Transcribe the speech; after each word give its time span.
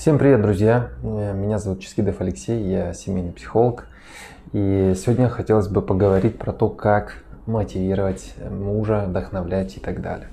Всем 0.00 0.16
привет, 0.16 0.40
друзья! 0.40 0.88
Меня 1.02 1.58
зовут 1.58 1.80
Ческидов 1.80 2.22
Алексей, 2.22 2.58
я 2.62 2.94
семейный 2.94 3.32
психолог. 3.32 3.86
И 4.54 4.94
сегодня 4.96 5.28
хотелось 5.28 5.68
бы 5.68 5.82
поговорить 5.82 6.38
про 6.38 6.54
то, 6.54 6.70
как 6.70 7.22
мотивировать 7.44 8.32
мужа, 8.50 9.04
вдохновлять 9.06 9.76
и 9.76 9.78
так 9.78 10.00
далее. 10.00 10.28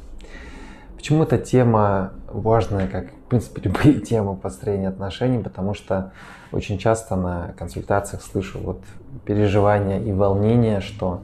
Почему 0.95 1.23
эта 1.23 1.37
тема 1.37 2.13
важная, 2.29 2.87
как, 2.87 3.07
в 3.09 3.27
принципе, 3.27 3.59
любые 3.65 3.99
темы 3.99 4.37
построения 4.37 4.87
отношений, 4.87 5.43
потому 5.43 5.73
что 5.73 6.13
очень 6.53 6.77
часто 6.77 7.17
на 7.17 7.53
консультациях 7.57 8.23
слышу 8.23 8.59
вот 8.59 8.79
переживания 9.25 9.99
и 9.99 10.13
волнения, 10.13 10.79
что 10.79 11.23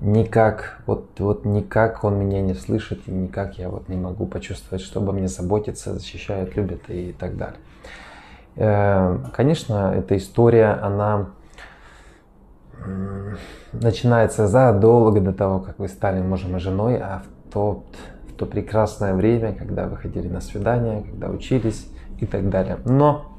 никак, 0.00 0.82
вот, 0.86 1.08
вот 1.18 1.44
никак 1.44 2.04
он 2.04 2.18
меня 2.18 2.40
не 2.40 2.54
слышит, 2.54 3.00
и 3.06 3.10
никак 3.10 3.58
я 3.58 3.68
вот 3.68 3.88
не 3.88 3.96
могу 3.96 4.26
почувствовать, 4.26 4.82
чтобы 4.82 5.12
мне 5.12 5.28
заботиться, 5.28 5.94
защищают, 5.94 6.56
любят 6.56 6.82
и 6.88 7.14
так 7.18 7.36
далее. 7.36 7.58
Э, 8.56 9.18
конечно, 9.34 9.94
эта 9.96 10.16
история, 10.16 10.78
она 10.82 11.30
начинается 13.72 14.46
задолго 14.46 15.20
до 15.20 15.32
того, 15.32 15.60
как 15.60 15.78
вы 15.78 15.88
стали 15.88 16.20
мужем 16.20 16.56
и 16.56 16.60
женой, 16.60 16.98
а 16.98 17.22
в 17.22 17.52
то, 17.52 17.84
в 18.28 18.32
то 18.34 18.46
прекрасное 18.46 19.14
время, 19.14 19.52
когда 19.52 19.86
вы 19.86 19.96
ходили 19.96 20.28
на 20.28 20.40
свидание, 20.40 21.02
когда 21.02 21.28
учились 21.28 21.86
и 22.20 22.26
так 22.26 22.48
далее. 22.48 22.78
Но 22.84 23.38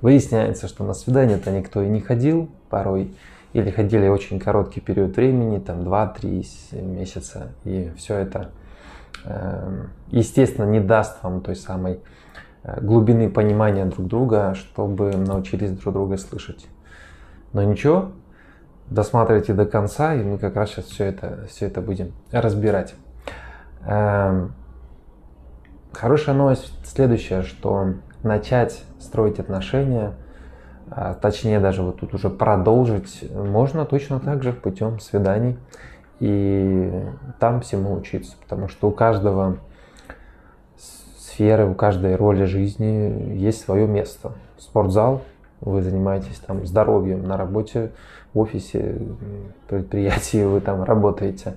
выясняется, 0.00 0.68
что 0.68 0.84
на 0.84 0.94
свидание-то 0.94 1.50
никто 1.50 1.82
и 1.82 1.88
не 1.88 2.00
ходил 2.00 2.48
порой, 2.68 3.14
или 3.54 3.70
ходили 3.70 4.08
очень 4.08 4.40
короткий 4.40 4.80
период 4.80 5.16
времени, 5.16 5.60
там 5.60 5.82
2-3 5.82 6.82
месяца, 6.82 7.52
и 7.62 7.92
все 7.96 8.16
это, 8.16 8.50
эм, 9.24 9.90
естественно, 10.08 10.66
не 10.66 10.80
даст 10.80 11.22
вам 11.22 11.40
той 11.40 11.54
самой 11.54 12.00
э, 12.64 12.80
глубины 12.80 13.30
понимания 13.30 13.84
друг 13.84 14.08
друга, 14.08 14.54
чтобы 14.56 15.12
научились 15.12 15.70
друг 15.70 15.94
друга 15.94 16.16
слышать. 16.16 16.66
Но 17.52 17.62
ничего, 17.62 18.10
досматривайте 18.88 19.54
до 19.54 19.66
конца, 19.66 20.14
и 20.14 20.24
мы 20.24 20.36
как 20.38 20.56
раз 20.56 20.70
сейчас 20.70 20.86
все 20.86 21.04
это, 21.04 21.46
все 21.48 21.66
это 21.66 21.80
будем 21.80 22.12
разбирать. 22.32 22.96
Эм, 23.86 24.52
хорошая 25.92 26.34
новость 26.34 26.72
следующая, 26.84 27.42
что 27.42 27.94
начать 28.24 28.82
строить 28.98 29.38
отношения– 29.38 30.14
а, 30.96 31.14
точнее 31.14 31.58
даже 31.58 31.82
вот 31.82 31.98
тут 31.98 32.14
уже 32.14 32.30
продолжить 32.30 33.28
можно 33.32 33.84
точно 33.84 34.20
так 34.20 34.44
же 34.44 34.52
путем 34.52 35.00
свиданий 35.00 35.58
и 36.20 37.02
там 37.40 37.60
всему 37.62 37.94
учиться, 37.94 38.36
потому 38.40 38.68
что 38.68 38.88
у 38.88 38.92
каждого 38.92 39.58
сферы, 41.18 41.66
у 41.66 41.74
каждой 41.74 42.14
роли 42.14 42.44
жизни 42.44 43.34
есть 43.34 43.62
свое 43.62 43.88
место. 43.88 44.32
Спортзал, 44.56 45.22
вы 45.60 45.82
занимаетесь 45.82 46.38
там 46.38 46.64
здоровьем 46.64 47.26
на 47.26 47.36
работе, 47.36 47.90
в 48.32 48.38
офисе, 48.38 48.96
предприятии 49.66 50.44
вы 50.44 50.60
там 50.60 50.84
работаете, 50.84 51.54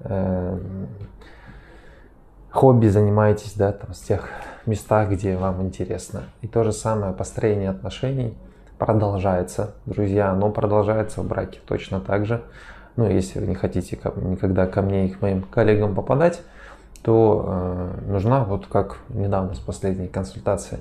эм, 0.00 0.88
хобби 2.50 2.88
занимаетесь, 2.88 3.54
да, 3.54 3.72
там 3.72 3.94
с 3.94 4.00
тех 4.00 4.28
местах, 4.66 5.08
где 5.08 5.38
вам 5.38 5.62
интересно. 5.62 6.24
И 6.42 6.48
то 6.48 6.64
же 6.64 6.72
самое 6.72 7.14
построение 7.14 7.70
отношений– 7.70 8.36
продолжается, 8.78 9.74
друзья, 9.86 10.30
оно 10.30 10.50
продолжается 10.50 11.22
в 11.22 11.26
браке 11.26 11.60
точно 11.66 12.00
так 12.00 12.26
же. 12.26 12.42
Ну, 12.96 13.08
если 13.08 13.40
вы 13.40 13.46
не 13.46 13.54
хотите 13.54 13.98
никогда 14.16 14.66
ко 14.66 14.82
мне 14.82 15.06
и 15.06 15.10
к 15.10 15.20
моим 15.20 15.42
коллегам 15.42 15.94
попадать, 15.94 16.40
то 17.02 17.44
э, 17.46 18.10
нужна, 18.10 18.44
вот 18.44 18.66
как 18.66 18.98
недавно 19.08 19.54
с 19.54 19.58
последней 19.58 20.08
консультации 20.08 20.78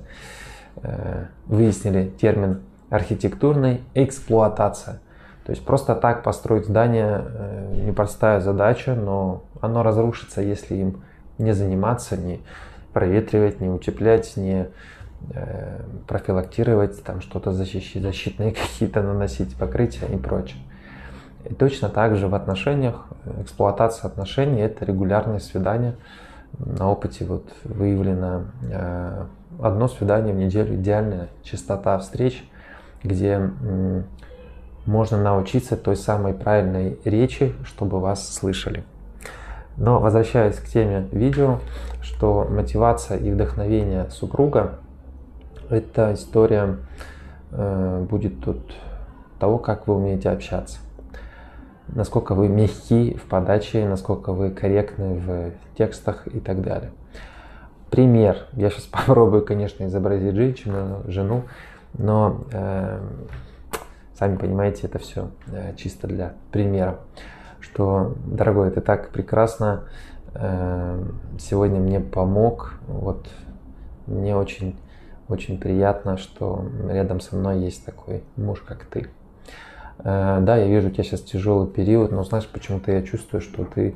э, 0.81 1.25
выяснили 1.47 2.09
термин 2.09 2.62
архитектурной 2.90 3.81
эксплуатация. 3.94 5.00
То 5.46 5.51
есть 5.51 5.66
просто 5.66 5.96
так 5.96 6.23
построить 6.23 6.66
здание 6.66 7.25
э, 7.25 7.81
непростая 7.85 8.40
задача, 8.40 8.96
но 8.96 9.44
оно 9.59 9.84
разрушится, 9.84 10.41
если 10.41 10.75
им 10.75 11.03
не 11.38 11.53
заниматься, 11.53 12.16
не 12.16 12.41
проветривать, 12.94 13.59
не 13.59 13.69
утеплять, 13.69 14.38
не 14.38 14.67
профилактировать, 16.07 17.03
там 17.03 17.22
что-то 17.22 17.51
защищать, 17.51 18.01
защитные 18.01 18.51
какие-то 18.53 19.01
наносить 19.01 19.56
покрытия 19.56 20.07
и 20.07 20.17
прочее. 20.17 20.61
И 21.45 21.53
точно 21.53 21.89
так 21.89 22.16
же 22.16 22.28
в 22.28 22.35
отношениях, 22.35 23.07
эксплуатация 23.41 24.07
отношений– 24.07 24.61
это 24.61 24.85
регулярные 24.85 25.39
свидания. 25.39 25.95
На 26.57 26.89
опыте 26.89 27.25
вот 27.25 27.45
выявлено 27.63 28.45
э, 28.61 29.25
одно 29.61 29.88
свидание 29.88 30.34
в 30.34 30.38
неделю, 30.38 30.75
идеальная 30.75 31.28
частота 31.44 31.97
встреч, 31.97 32.47
где 33.03 33.51
можно 34.85 35.22
научиться 35.22 35.75
той 35.75 35.95
самой 35.95 36.34
правильной 36.34 37.00
речи, 37.03 37.53
чтобы 37.66 38.00
вас 38.00 38.34
слышали. 38.34 38.84
Но 39.78 40.00
возвращаясь 40.00 40.57
к 40.57 40.67
теме 40.67 41.07
видео, 41.11 41.59
что 42.01 42.47
мотивация 42.50 43.17
и 43.17 43.31
вдохновение 43.31 44.09
супруга 44.11 44.79
эта 45.73 46.13
история 46.13 46.78
э, 47.51 48.06
будет 48.09 48.41
тут 48.41 48.59
того, 49.39 49.57
как 49.57 49.88
вы 49.88 49.95
умеете 49.95 50.29
общаться. 50.29 50.79
Насколько 51.88 52.34
вы 52.35 52.47
мягки 52.47 53.17
в 53.17 53.23
подаче, 53.23 53.88
насколько 53.88 54.31
вы 54.31 54.51
корректны 54.51 55.16
в 55.16 55.51
текстах 55.78 56.28
и 56.28 56.39
так 56.39 56.61
далее. 56.61 56.91
Пример. 57.89 58.38
Я 58.53 58.69
сейчас 58.69 58.84
попробую, 58.91 59.45
конечно, 59.45 59.85
изобразить 59.85 60.35
женщину, 60.35 61.03
жену, 61.07 61.44
но 61.97 62.44
э, 62.51 63.00
сами 64.17 64.38
понимаете, 64.38 64.88
это 64.88 65.00
все 65.00 65.29
э, 65.47 65.75
чисто 65.75 66.07
для 66.07 66.34
примера. 66.51 67.00
Что, 67.59 68.16
дорогой, 68.25 68.72
ты 68.72 68.81
так 68.81 69.09
прекрасно 69.09 69.84
э, 70.34 71.03
сегодня 71.40 71.79
мне 71.79 72.00
помог. 72.00 72.73
Вот 72.88 73.28
мне 74.07 74.35
очень 74.35 74.75
очень 75.29 75.59
приятно, 75.59 76.17
что 76.17 76.66
рядом 76.89 77.19
со 77.19 77.35
мной 77.35 77.59
есть 77.59 77.85
такой 77.85 78.23
муж, 78.35 78.61
как 78.61 78.85
ты. 78.85 79.07
Э, 80.00 80.39
да, 80.41 80.57
я 80.57 80.67
вижу, 80.67 80.89
у 80.89 80.91
тебя 80.91 81.03
сейчас 81.03 81.22
тяжелый 81.22 81.67
период, 81.67 82.11
но 82.11 82.23
знаешь, 82.23 82.47
почему-то 82.47 82.91
я 82.91 83.01
чувствую, 83.01 83.41
что 83.41 83.66
ты, 83.66 83.95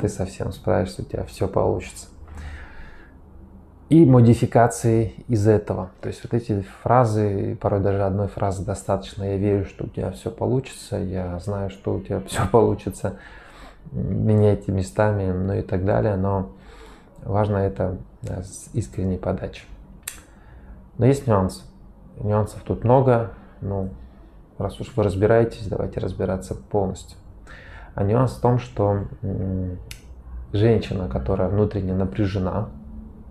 ты 0.00 0.08
совсем 0.08 0.52
справишься, 0.52 1.02
у 1.02 1.04
тебя 1.04 1.24
все 1.24 1.48
получится. 1.48 2.08
И 3.88 4.04
модификации 4.04 5.14
из 5.28 5.46
этого. 5.46 5.90
То 6.00 6.08
есть 6.08 6.20
вот 6.24 6.34
эти 6.34 6.64
фразы, 6.82 7.56
порой 7.60 7.80
даже 7.80 8.02
одной 8.02 8.26
фразы 8.26 8.64
достаточно. 8.64 9.22
Я 9.22 9.36
верю, 9.36 9.64
что 9.64 9.84
у 9.84 9.88
тебя 9.88 10.10
все 10.10 10.32
получится, 10.32 10.96
я 10.96 11.38
знаю, 11.38 11.70
что 11.70 11.94
у 11.94 12.00
тебя 12.00 12.20
все 12.26 12.46
получится. 12.48 13.18
Меняйте 13.92 14.72
местами, 14.72 15.30
ну 15.30 15.54
и 15.54 15.62
так 15.62 15.84
далее. 15.84 16.16
Но 16.16 16.50
важно 17.22 17.58
это 17.58 17.98
с 18.22 18.68
искренней 18.72 19.18
подачей. 19.18 19.64
Но 20.98 21.06
есть 21.06 21.26
нюансы. 21.26 21.62
Нюансов 22.18 22.62
тут 22.62 22.84
много. 22.84 23.32
Ну, 23.60 23.90
раз 24.58 24.80
уж 24.80 24.92
вы 24.96 25.02
разбираетесь, 25.02 25.66
давайте 25.66 26.00
разбираться 26.00 26.54
полностью. 26.54 27.18
А 27.94 28.02
нюанс 28.04 28.32
в 28.32 28.40
том, 28.40 28.58
что 28.58 29.04
женщина, 30.52 31.08
которая 31.08 31.48
внутренне 31.48 31.94
напряжена, 31.94 32.68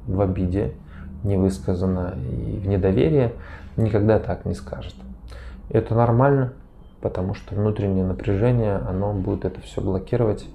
в 0.07 0.21
обиде, 0.21 0.73
не 1.23 1.37
высказана 1.37 2.15
и 2.15 2.59
в 2.59 2.67
недоверии, 2.67 3.31
никогда 3.77 4.19
так 4.19 4.45
не 4.45 4.53
скажет. 4.53 4.95
это 5.69 5.95
нормально, 5.95 6.53
потому 7.01 7.33
что 7.33 7.55
внутреннее 7.55 8.05
напряжение, 8.05 8.75
оно 8.75 9.13
будет 9.13 9.45
это 9.45 9.61
все 9.61 9.81
блокировать. 9.81 10.47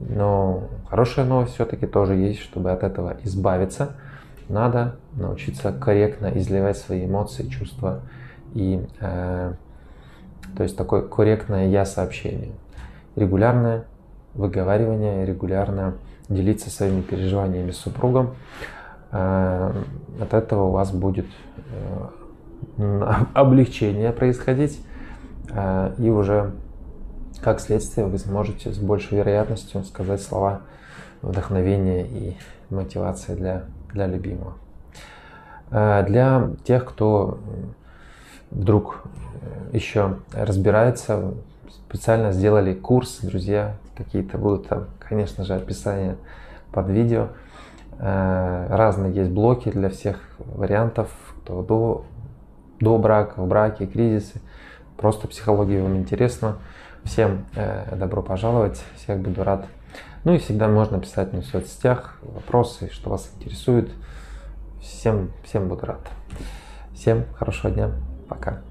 Но 0.00 0.64
хорошая 0.88 1.24
новость 1.24 1.54
все-таки 1.54 1.86
тоже 1.86 2.16
есть, 2.16 2.40
чтобы 2.40 2.72
от 2.72 2.82
этого 2.82 3.16
избавиться– 3.22 3.90
надо 4.48 4.96
научиться 5.14 5.72
корректно 5.72 6.30
изливать 6.38 6.76
свои 6.76 7.06
эмоции, 7.06 7.48
чувства 7.48 8.00
и 8.54 8.84
э, 9.00 9.52
то 10.56 10.62
есть 10.62 10.76
такое 10.76 11.02
корректное 11.02 11.68
я 11.68 11.84
сообщение, 11.84 12.52
регулярное 13.16 13.84
выговаривание, 14.34 15.24
регулярно 15.24 15.94
делиться 16.28 16.70
своими 16.70 17.02
переживаниями 17.02 17.70
с 17.70 17.78
супругом. 17.78 18.34
Э, 19.10 19.72
от 20.20 20.34
этого 20.34 20.64
у 20.64 20.70
вас 20.70 20.90
будет 20.90 21.26
э, 22.78 23.24
облегчение 23.34 24.12
происходить 24.12 24.84
э, 25.50 25.94
и 25.98 26.10
уже 26.10 26.52
как 27.42 27.60
следствие 27.60 28.06
вы 28.06 28.18
сможете 28.18 28.72
с 28.72 28.78
большей 28.78 29.18
вероятностью 29.18 29.82
сказать 29.84 30.22
слова 30.22 30.62
вдохновения 31.22 32.04
и 32.06 32.36
мотивации 32.70 33.34
для 33.34 33.64
для 33.92 34.06
любимого. 34.06 34.54
Э, 35.70 36.04
для 36.06 36.50
тех, 36.64 36.84
кто 36.84 37.38
вдруг 38.50 39.02
э, 39.72 39.76
еще 39.76 40.18
разбирается, 40.32 41.34
специально 41.86 42.32
сделали 42.32 42.74
курс, 42.74 43.20
друзья, 43.22 43.76
какие-то 43.96 44.38
будут 44.38 44.68
там, 44.68 44.86
конечно 44.98 45.44
же, 45.44 45.54
описания 45.54 46.16
под 46.72 46.88
видео. 46.88 47.28
Э, 47.98 48.66
разные 48.70 49.14
есть 49.14 49.30
блоки 49.30 49.70
для 49.70 49.88
всех 49.90 50.18
вариантов, 50.38 51.10
кто 51.42 51.62
до, 51.62 52.04
до 52.80 52.98
брака, 52.98 53.40
в 53.40 53.48
браке, 53.48 53.86
кризисы. 53.86 54.40
Просто 54.96 55.28
психология 55.28 55.82
вам 55.82 55.96
интересна. 55.96 56.56
Всем 57.04 57.46
э, 57.56 57.96
добро 57.96 58.22
пожаловать, 58.22 58.82
всех 58.96 59.18
буду 59.18 59.42
рад. 59.42 59.66
Ну 60.24 60.34
и 60.34 60.38
всегда 60.38 60.68
можно 60.68 61.00
писать 61.00 61.32
на 61.32 61.42
соцсетях 61.42 62.18
вопросы, 62.22 62.90
что 62.92 63.10
вас 63.10 63.30
интересует. 63.36 63.90
Всем, 64.80 65.32
всем 65.44 65.68
буду 65.68 65.86
рад. 65.86 66.08
Всем 66.94 67.24
хорошего 67.34 67.72
дня. 67.72 67.90
Пока. 68.28 68.62